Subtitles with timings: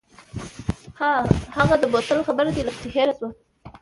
[1.53, 3.29] ها د بوتل خبره دې لکه چې هېره شوه.